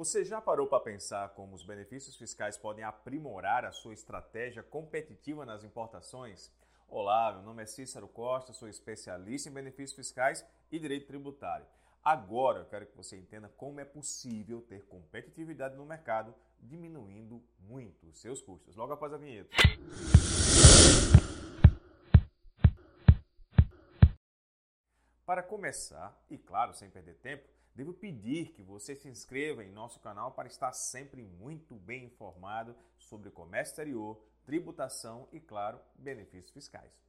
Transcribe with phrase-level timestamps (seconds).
[0.00, 5.44] Você já parou para pensar como os benefícios fiscais podem aprimorar a sua estratégia competitiva
[5.44, 6.50] nas importações?
[6.88, 10.42] Olá, meu nome é Cícero Costa, sou especialista em benefícios fiscais
[10.72, 11.66] e direito tributário.
[12.02, 18.06] Agora eu quero que você entenda como é possível ter competitividade no mercado diminuindo muito
[18.06, 18.76] os seus custos.
[18.76, 19.50] Logo após a vinheta.
[25.30, 30.00] Para começar, e claro, sem perder tempo, devo pedir que você se inscreva em nosso
[30.00, 37.00] canal para estar sempre muito bem informado sobre comércio exterior, tributação e, claro, benefícios fiscais.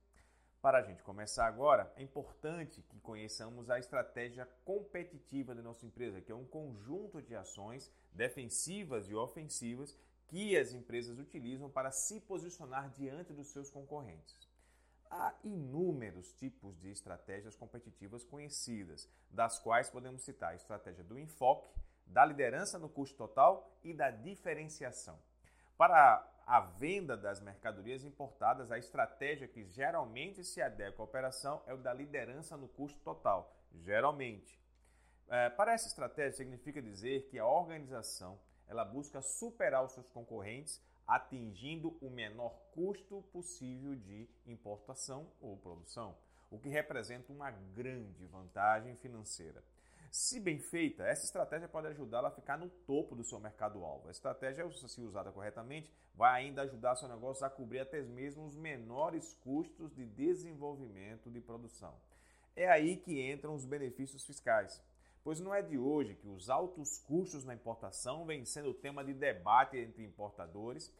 [0.61, 6.21] Para a gente começar agora, é importante que conheçamos a estratégia competitiva da nossa empresa,
[6.21, 9.97] que é um conjunto de ações defensivas e ofensivas
[10.27, 14.50] que as empresas utilizam para se posicionar diante dos seus concorrentes.
[15.11, 21.69] Há inúmeros tipos de estratégias competitivas conhecidas, das quais podemos citar a estratégia do enfoque,
[22.07, 25.19] da liderança no custo total e da diferenciação.
[25.77, 31.73] Para a venda das mercadorias importadas, a estratégia que geralmente se adequa à operação é
[31.73, 34.61] o da liderança no custo total, geralmente.
[35.27, 38.39] É, para essa estratégia, significa dizer que a organização
[38.71, 46.15] ela busca superar os seus concorrentes atingindo o menor custo possível de importação ou produção,
[46.49, 49.61] o que representa uma grande vantagem financeira.
[50.09, 54.07] Se bem feita, essa estratégia pode ajudá-la a ficar no topo do seu mercado-alvo.
[54.07, 58.55] A estratégia, se usada corretamente, vai ainda ajudar seu negócio a cobrir até mesmo os
[58.55, 61.93] menores custos de desenvolvimento de produção.
[62.55, 64.81] É aí que entram os benefícios fiscais.
[65.23, 69.13] Pois não é de hoje que os altos custos na importação vêm sendo tema de
[69.13, 70.91] debate entre importadores,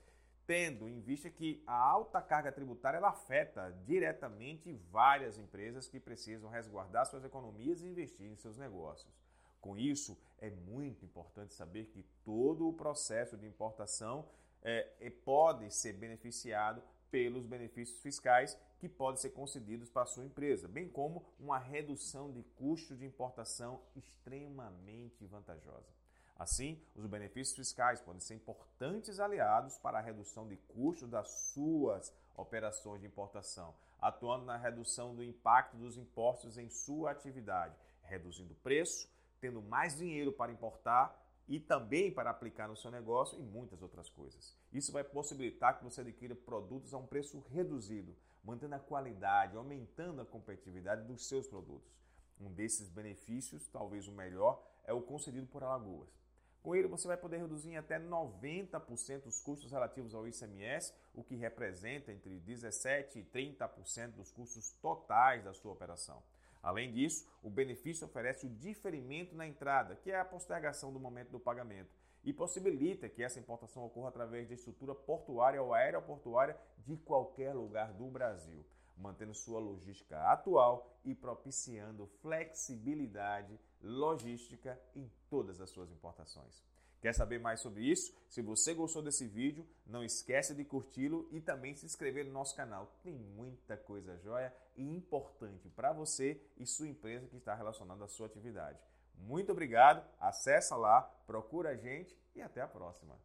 [0.46, 6.50] tendo em vista que a alta carga tributária ela afeta diretamente várias empresas que precisam
[6.50, 9.12] resguardar suas economias e investir em seus negócios.
[9.60, 14.28] Com isso, é muito importante saber que todo o processo de importação
[14.62, 16.82] é, é pode ser beneficiado
[17.12, 22.32] pelos benefícios fiscais que podem ser concedidos para a sua empresa, bem como uma redução
[22.32, 25.92] de custo de importação extremamente vantajosa.
[26.36, 32.12] Assim, os benefícios fiscais podem ser importantes aliados para a redução de custos das suas
[32.36, 38.58] operações de importação, atuando na redução do impacto dos impostos em sua atividade, reduzindo o
[38.58, 39.08] preço,
[39.40, 41.16] tendo mais dinheiro para importar
[41.52, 44.58] e também para aplicar no seu negócio e muitas outras coisas.
[44.72, 50.22] Isso vai possibilitar que você adquira produtos a um preço reduzido, mantendo a qualidade, aumentando
[50.22, 51.92] a competitividade dos seus produtos.
[52.40, 56.18] Um desses benefícios, talvez o melhor, é o concedido por Alagoas.
[56.64, 61.22] Com ele, você vai poder reduzir em até 90% os custos relativos ao ICMS, o
[61.22, 66.24] que representa entre 17% e 30% dos custos totais da sua operação.
[66.62, 71.32] Além disso, o benefício oferece o diferimento na entrada, que é a postergação do momento
[71.32, 71.90] do pagamento,
[72.24, 76.56] e possibilita que essa importação ocorra através de estrutura portuária ou aeroportuária
[76.86, 78.64] de qualquer lugar do Brasil,
[78.96, 86.64] mantendo sua logística atual e propiciando flexibilidade logística em todas as suas importações.
[87.02, 88.16] Quer saber mais sobre isso?
[88.30, 92.56] Se você gostou desse vídeo, não esqueça de curti-lo e também se inscrever no nosso
[92.56, 92.96] canal.
[93.04, 98.08] Tem muita coisa jóia e importante para você e sua empresa que está relacionada à
[98.08, 98.80] sua atividade.
[99.16, 103.18] Muito obrigado, acessa lá, procura a gente e até a próxima.